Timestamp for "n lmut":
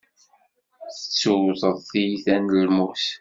2.37-3.03